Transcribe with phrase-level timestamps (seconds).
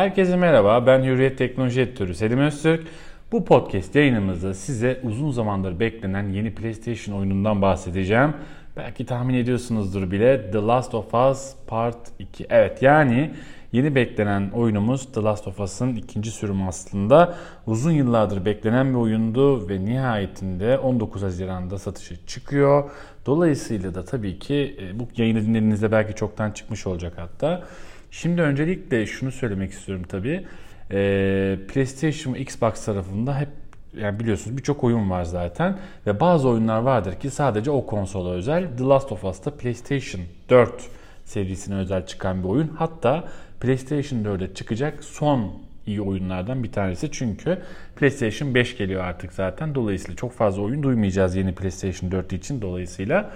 [0.00, 2.86] Herkese merhaba, ben Hürriyet Teknoloji Editörü Selim Öztürk.
[3.32, 8.34] Bu podcast yayınımızda size uzun zamandır beklenen yeni PlayStation oyunundan bahsedeceğim.
[8.76, 12.46] Belki tahmin ediyorsunuzdur bile The Last of Us Part 2.
[12.50, 13.30] Evet yani
[13.72, 17.34] yeni beklenen oyunumuz The Last of Us'ın ikinci sürümü aslında.
[17.66, 22.90] Uzun yıllardır beklenen bir oyundu ve nihayetinde 19 Haziran'da satışa çıkıyor.
[23.26, 27.62] Dolayısıyla da tabii ki e, bu yayını dinlediğinizde belki çoktan çıkmış olacak hatta.
[28.10, 30.46] Şimdi öncelikle şunu söylemek istiyorum tabii.
[30.92, 33.48] Ee, PlayStation Xbox tarafında hep
[33.96, 38.76] yani biliyorsunuz birçok oyun var zaten ve bazı oyunlar vardır ki sadece o konsola özel.
[38.78, 40.88] The Last of Us'ta PlayStation 4
[41.24, 42.68] serisine özel çıkan bir oyun.
[42.68, 43.24] Hatta
[43.60, 45.52] PlayStation 4'e çıkacak son
[45.86, 47.10] iyi oyunlardan bir tanesi.
[47.12, 47.58] Çünkü
[47.96, 49.74] PlayStation 5 geliyor artık zaten.
[49.74, 52.62] Dolayısıyla çok fazla oyun duymayacağız yeni PlayStation 4 için.
[52.62, 53.30] Dolayısıyla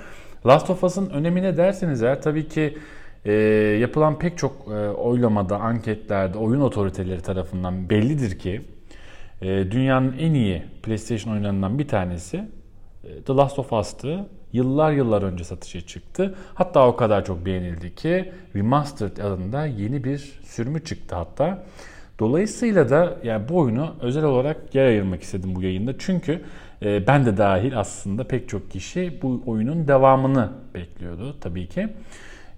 [0.46, 2.78] Last of Us'ın önemine derseniz eğer tabii ki
[3.24, 3.32] e,
[3.80, 8.62] yapılan pek çok e, oylamada, anketlerde oyun otoriteleri tarafından bellidir ki
[9.42, 12.36] e, dünyanın en iyi PlayStation oyunlarından bir tanesi
[13.04, 14.26] e, The Last of Us'tı.
[14.52, 16.34] Yıllar yıllar önce satışa çıktı.
[16.54, 21.64] Hatta o kadar çok beğenildi ki Remastered adında yeni bir sürümü çıktı hatta.
[22.18, 25.98] Dolayısıyla da yani bu oyunu özel olarak yer ayırmak istedim bu yayında.
[25.98, 26.40] Çünkü
[26.82, 31.88] e, ben de dahil aslında pek çok kişi bu oyunun devamını bekliyordu tabii ki.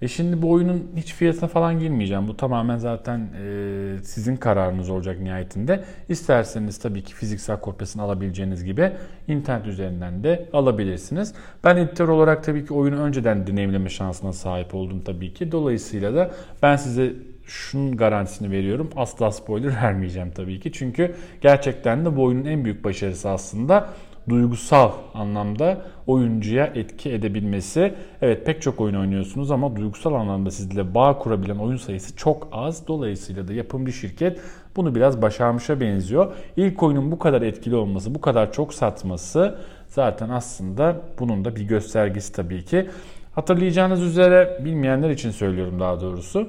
[0.02, 2.28] E şimdi bu oyunun hiç fiyatına falan girmeyeceğim.
[2.28, 5.84] Bu tamamen zaten e, sizin kararınız olacak nihayetinde.
[6.08, 8.92] İsterseniz tabii ki fiziksel kopyasını alabileceğiniz gibi
[9.28, 11.34] internet üzerinden de alabilirsiniz.
[11.64, 15.52] Ben editör olarak tabii ki oyunu önceden deneyimleme şansına sahip oldum tabii ki.
[15.52, 16.30] Dolayısıyla da
[16.62, 17.12] ben size
[17.46, 18.90] şunun garantisini veriyorum.
[18.96, 20.72] Asla spoiler vermeyeceğim tabii ki.
[20.72, 23.88] Çünkü gerçekten de bu oyunun en büyük başarısı aslında
[24.28, 27.94] duygusal anlamda oyuncuya etki edebilmesi.
[28.22, 32.88] Evet pek çok oyun oynuyorsunuz ama duygusal anlamda sizle bağ kurabilen oyun sayısı çok az.
[32.88, 34.40] Dolayısıyla da yapımcı şirket
[34.76, 36.32] bunu biraz başarmışa benziyor.
[36.56, 41.62] İlk oyunun bu kadar etkili olması, bu kadar çok satması zaten aslında bunun da bir
[41.62, 42.86] göstergesi tabii ki.
[43.34, 46.48] Hatırlayacağınız üzere bilmeyenler için söylüyorum daha doğrusu.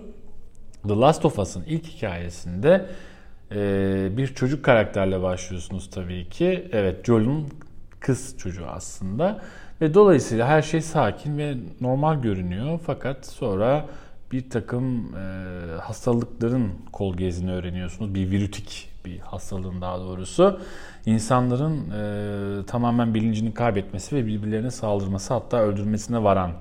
[0.88, 2.86] The Last of Us'ın ilk hikayesinde
[4.18, 6.70] bir çocuk karakterle başlıyorsunuz tabii ki.
[6.72, 7.48] Evet Joel'un
[8.00, 9.42] kız çocuğu aslında.
[9.82, 12.80] Ve dolayısıyla her şey sakin ve normal görünüyor.
[12.86, 13.86] Fakat sonra
[14.32, 18.16] bir takım e, hastalıkların kol gezini öğreniyorsunuz.
[18.16, 20.60] Bir virütik bir hastalığın daha doğrusu.
[21.06, 26.52] İnsanların e, tamamen bilincini kaybetmesi ve birbirlerine saldırması hatta öldürmesine varan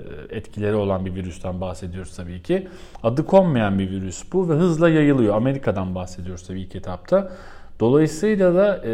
[0.00, 2.68] e, etkileri olan bir virüsten bahsediyoruz tabii ki.
[3.02, 5.34] Adı konmayan bir virüs bu ve hızla yayılıyor.
[5.34, 7.32] Amerika'dan bahsediyoruz tabii ilk etapta.
[7.80, 8.92] Dolayısıyla da e,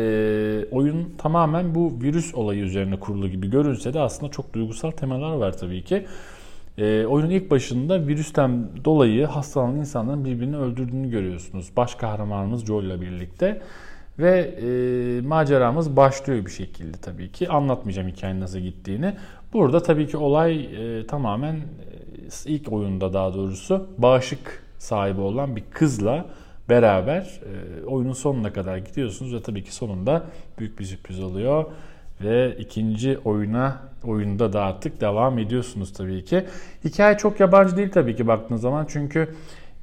[0.71, 5.59] oyun tamamen bu virüs olayı üzerine kurulu gibi görünse de aslında çok duygusal temalar var
[5.59, 6.07] tabii ki.
[6.79, 11.71] E, oyunun ilk başında virüsten dolayı hastalanan insanların birbirini öldürdüğünü görüyorsunuz.
[11.77, 13.61] Baş kahramanımız Joel ile birlikte.
[14.19, 17.49] Ve e, maceramız başlıyor bir şekilde tabii ki.
[17.49, 19.15] Anlatmayacağım hikayenin nasıl gittiğini.
[19.53, 21.61] Burada tabii ki olay e, tamamen e,
[22.47, 26.27] ilk oyunda daha doğrusu bağışık sahibi olan bir kızla
[26.69, 30.25] beraber e, oyunun sonuna kadar gidiyorsunuz ve tabii ki sonunda
[30.59, 31.65] büyük bir sürpriz oluyor
[32.21, 36.45] ve ikinci oyuna oyunda da artık devam ediyorsunuz tabii ki.
[36.85, 39.35] Hikaye çok yabancı değil tabii ki baktığınız zaman çünkü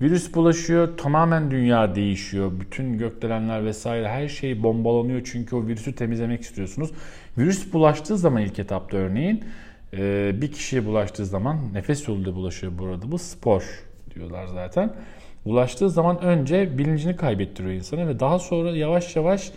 [0.01, 2.51] virüs bulaşıyor, tamamen dünya değişiyor.
[2.59, 6.91] Bütün gökdelenler vesaire her şey bombalanıyor çünkü o virüsü temizlemek istiyorsunuz.
[7.37, 9.43] Virüs bulaştığı zaman ilk etapta örneğin
[9.93, 13.11] e, bir kişiye bulaştığı zaman nefes yoluyla bulaşıyor burada.
[13.11, 13.83] Bu spor
[14.15, 14.93] diyorlar zaten
[15.45, 19.51] ulaştığı zaman önce bilincini kaybettiriyor insana ve daha sonra yavaş yavaş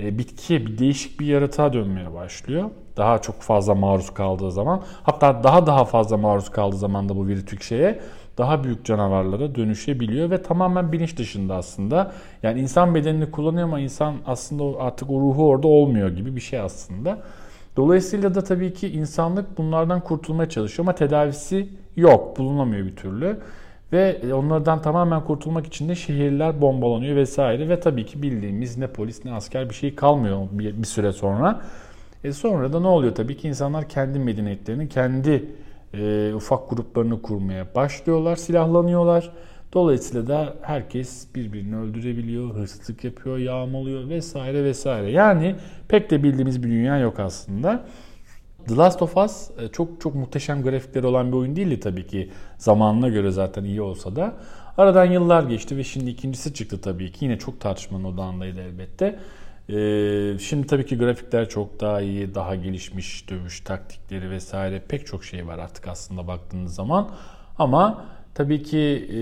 [0.00, 2.70] e, bitkiye bir değişik bir yaratığa dönmeye başlıyor.
[2.96, 7.26] Daha çok fazla maruz kaldığı zaman hatta daha daha fazla maruz kaldığı zaman da bu
[7.26, 8.00] virütük şeye
[8.38, 12.12] daha büyük canavarlara dönüşebiliyor ve tamamen bilinç dışında aslında.
[12.42, 16.58] Yani insan bedenini kullanıyor ama insan aslında artık o ruhu orada olmuyor gibi bir şey
[16.60, 17.18] aslında.
[17.76, 23.40] Dolayısıyla da tabii ki insanlık bunlardan kurtulmaya çalışıyor ama tedavisi yok, bulunamıyor bir türlü.
[23.92, 27.68] Ve onlardan tamamen kurtulmak için de şehirler bombalanıyor vesaire.
[27.68, 31.60] Ve tabii ki bildiğimiz ne polis ne asker bir şey kalmıyor bir, bir süre sonra.
[32.24, 35.44] E sonra da ne oluyor tabii ki insanlar kendi medeniyetlerini, kendi
[35.94, 39.30] e, ufak gruplarını kurmaya başlıyorlar, silahlanıyorlar.
[39.72, 45.10] Dolayısıyla da herkes birbirini öldürebiliyor, hırsızlık yapıyor, yağmalıyor vesaire vesaire.
[45.10, 45.54] Yani
[45.88, 47.84] pek de bildiğimiz bir dünya yok aslında.
[48.68, 52.30] The Last of Us e, çok çok muhteşem grafikleri olan bir oyun değildi tabii ki.
[52.58, 54.34] Zamanına göre zaten iyi olsa da.
[54.78, 57.24] Aradan yıllar geçti ve şimdi ikincisi çıktı tabii ki.
[57.24, 59.18] Yine çok tartışmanın odağındaydı elbette.
[59.68, 65.24] Ee, şimdi tabii ki grafikler çok daha iyi, daha gelişmiş dövüş taktikleri vesaire pek çok
[65.24, 67.10] şey var artık aslında baktığınız zaman.
[67.58, 68.04] Ama
[68.34, 69.18] tabii ki e,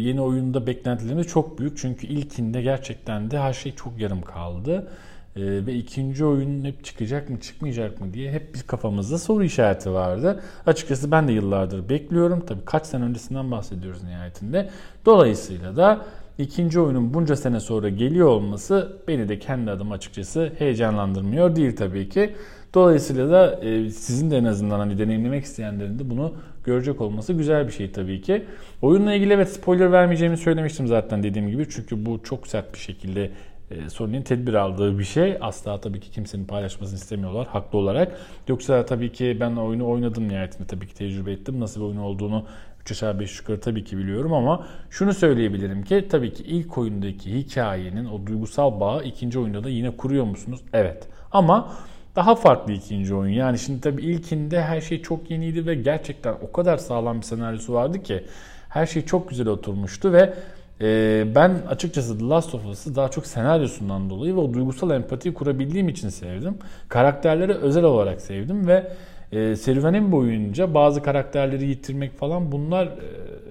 [0.00, 1.78] yeni oyunda beklentilerimiz çok büyük.
[1.78, 4.88] Çünkü ilkinde gerçekten de her şey çok yarım kaldı.
[5.36, 9.92] E, ve ikinci oyun hep çıkacak mı çıkmayacak mı diye hep bir kafamızda soru işareti
[9.92, 10.40] vardı.
[10.66, 12.44] Açıkçası ben de yıllardır bekliyorum.
[12.46, 14.70] Tabii kaç sene öncesinden bahsediyoruz nihayetinde.
[15.06, 16.04] Dolayısıyla da
[16.38, 22.08] ikinci oyunun bunca sene sonra geliyor olması beni de kendi adım açıkçası heyecanlandırmıyor değil tabii
[22.08, 22.34] ki.
[22.74, 26.34] Dolayısıyla da e, sizin de en azından hani deneyimlemek isteyenlerin de bunu
[26.64, 28.44] görecek olması güzel bir şey tabii ki.
[28.82, 31.66] Oyunla ilgili evet spoiler vermeyeceğimi söylemiştim zaten dediğim gibi.
[31.70, 33.30] Çünkü bu çok sert bir şekilde
[33.70, 35.38] e, Sony'nin tedbir aldığı bir şey.
[35.40, 38.20] Asla tabii ki kimsenin paylaşmasını istemiyorlar haklı olarak.
[38.48, 41.60] Yoksa tabii ki ben oyunu oynadım nihayetinde tabii ki tecrübe ettim.
[41.60, 42.46] Nasıl bir oyun olduğunu
[42.80, 47.38] 3 aşağı 5 yukarı tabii ki biliyorum ama şunu söyleyebilirim ki tabii ki ilk oyundaki
[47.38, 50.60] hikayenin o duygusal bağı ikinci oyunda da yine kuruyor musunuz?
[50.72, 51.08] Evet.
[51.32, 51.72] Ama
[52.16, 53.32] daha farklı ikinci oyun.
[53.32, 57.72] Yani şimdi tabii ilkinde her şey çok yeniydi ve gerçekten o kadar sağlam bir senaryosu
[57.72, 58.24] vardı ki
[58.68, 60.34] her şey çok güzel oturmuştu ve
[60.80, 65.34] e, ben açıkçası The Last of Us'ı daha çok senaryosundan dolayı ve o duygusal empatiyi
[65.34, 66.58] kurabildiğim için sevdim.
[66.88, 68.92] Karakterleri özel olarak sevdim ve
[69.32, 72.90] e, serüvenin boyunca bazı karakterleri yitirmek falan bunlar e,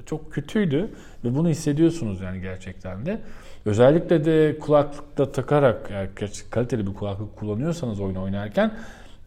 [0.05, 0.89] çok kötüydü
[1.23, 3.19] ve bunu hissediyorsunuz yani gerçekten de.
[3.65, 6.09] Özellikle de kulaklıkta takarak yani
[6.49, 8.71] kaliteli bir kulaklık kullanıyorsanız oyun oynarken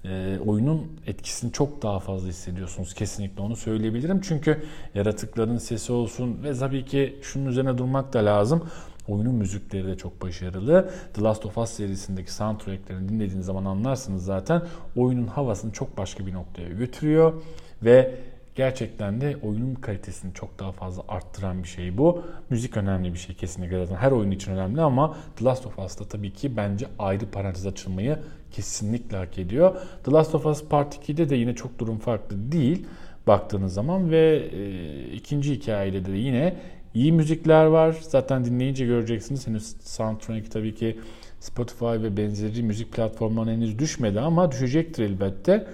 [0.04, 2.94] e, oyunun etkisini çok daha fazla hissediyorsunuz.
[2.94, 4.20] Kesinlikle onu söyleyebilirim.
[4.20, 4.62] Çünkü
[4.94, 8.68] yaratıkların sesi olsun ve tabii ki şunun üzerine durmak da lazım.
[9.08, 10.90] Oyunun müzikleri de çok başarılı.
[11.14, 14.62] The Last of Us serisindeki soundtracklerini dinlediğiniz zaman anlarsınız zaten.
[14.96, 17.42] Oyunun havasını çok başka bir noktaya götürüyor
[17.82, 18.14] ve
[18.58, 22.22] gerçekten de oyunun kalitesini çok daha fazla arttıran bir şey bu.
[22.50, 23.96] Müzik önemli bir şey kesinlikle zaten.
[23.96, 28.18] Her oyun için önemli ama The Last of Us'ta tabii ki bence ayrı parantez açılmayı
[28.50, 29.76] kesinlikle hak ediyor.
[30.04, 32.86] The Last of Us Part 2'de de yine çok durum farklı değil
[33.26, 36.56] baktığınız zaman ve e, ikinci hikayede de yine
[36.94, 37.96] iyi müzikler var.
[38.00, 39.46] Zaten dinleyince göreceksiniz.
[39.46, 40.98] Henüz soundtrack tabii ki
[41.40, 45.66] Spotify ve benzeri müzik platformlarına henüz düşmedi ama düşecektir elbette.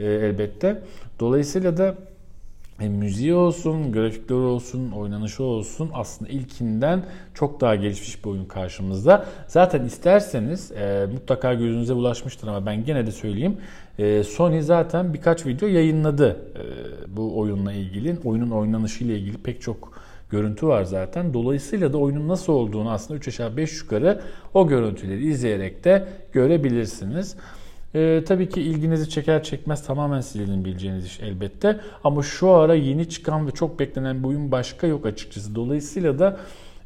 [0.00, 0.82] E, elbette.
[1.20, 1.94] Dolayısıyla da
[2.80, 7.02] e, müziği olsun, grafikleri olsun, oynanışı olsun aslında ilkinden
[7.34, 9.26] çok daha gelişmiş bir oyun karşımızda.
[9.46, 13.56] Zaten isterseniz e, mutlaka gözünüze ulaşmıştır ama ben gene de söyleyeyim.
[13.98, 18.16] E, Sony zaten birkaç video yayınladı e, bu oyunla ilgili.
[18.24, 19.92] Oyunun oynanışı ile ilgili pek çok
[20.30, 21.34] görüntü var zaten.
[21.34, 24.20] Dolayısıyla da oyunun nasıl olduğunu aslında 3 aşağı 5 yukarı
[24.54, 27.36] o görüntüleri izleyerek de görebilirsiniz.
[27.94, 31.80] Ee, tabii ki ilginizi çeker çekmez tamamen sizin bileceğiniz iş elbette.
[32.04, 35.54] Ama şu ara yeni çıkan ve çok beklenen bir oyun başka yok açıkçası.
[35.54, 36.36] Dolayısıyla da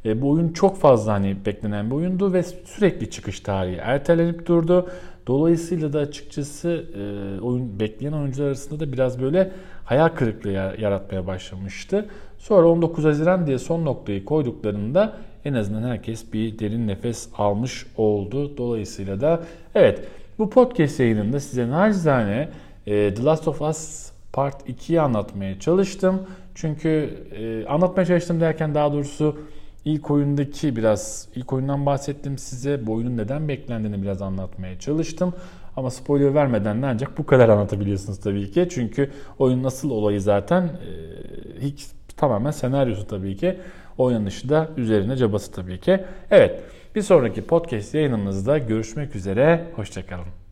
[0.05, 4.89] e, bu oyun çok fazla hani beklenen bir oyundu ve sürekli çıkış tarihi ertelenip durdu.
[5.27, 9.51] Dolayısıyla da açıkçası e, oyun bekleyen oyuncular arasında da biraz böyle
[9.85, 12.05] hayal kırıklığı yaratmaya başlamıştı.
[12.37, 18.57] Sonra 19 Haziran diye son noktayı koyduklarında en azından herkes bir derin nefes almış oldu.
[18.57, 19.43] Dolayısıyla da
[19.75, 20.07] evet
[20.39, 22.49] bu podcast yayınında size nacizane
[22.87, 26.27] e, The Last of Us Part 2'yi anlatmaya çalıştım.
[26.55, 26.89] Çünkü
[27.31, 29.37] e, anlatmaya çalıştım derken daha doğrusu
[29.85, 32.87] ilk oyundaki biraz ilk oyundan bahsettim size.
[32.87, 35.33] Bu oyunun neden beklendiğini biraz anlatmaya çalıştım.
[35.75, 38.67] Ama spoiler vermeden de ancak bu kadar anlatabiliyorsunuz tabii ki.
[38.71, 40.69] Çünkü oyun nasıl olayı zaten e,
[41.61, 41.87] hiç
[42.17, 43.57] tamamen senaryosu tabii ki.
[43.97, 46.03] Oynanışı da üzerine cabası tabii ki.
[46.31, 46.61] Evet
[46.95, 49.67] bir sonraki podcast yayınımızda görüşmek üzere.
[49.75, 50.42] Hoşçakalın.